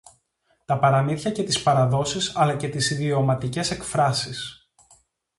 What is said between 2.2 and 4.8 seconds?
αλλά και τις ιδιωματικές εκφράσεις,